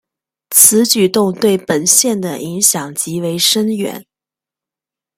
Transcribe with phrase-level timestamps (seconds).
[0.49, 4.03] 此举动对本线的影响极为深远。